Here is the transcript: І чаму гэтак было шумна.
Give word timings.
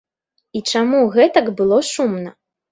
І 0.59 0.61
чаму 0.71 1.03
гэтак 1.17 1.53
было 1.61 1.77
шумна. 1.93 2.37